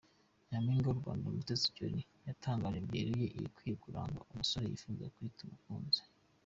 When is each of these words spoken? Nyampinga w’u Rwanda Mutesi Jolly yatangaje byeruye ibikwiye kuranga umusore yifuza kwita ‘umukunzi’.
Nyampinga 0.49 0.87
w’u 0.87 0.99
Rwanda 1.01 1.25
Mutesi 1.35 1.67
Jolly 1.75 2.01
yatangaje 2.27 2.79
byeruye 2.87 3.27
ibikwiye 3.37 3.75
kuranga 3.83 4.25
umusore 4.31 4.65
yifuza 4.67 5.11
kwita 5.15 5.41
‘umukunzi’. 5.45 6.01